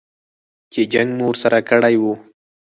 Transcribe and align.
چې 0.71 0.81
جنګ 0.93 1.09
مو 1.17 1.25
ورسره 1.29 1.59
کړی 1.69 1.95
و. 2.01 2.03